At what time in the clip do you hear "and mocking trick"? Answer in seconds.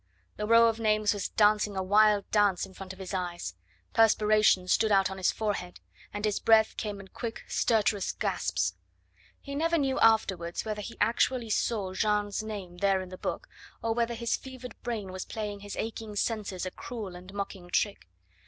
17.15-18.07